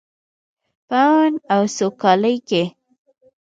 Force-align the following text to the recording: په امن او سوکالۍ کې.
په 0.87 0.95
امن 1.07 1.33
او 1.53 1.61
سوکالۍ 1.77 2.37
کې. 2.49 2.63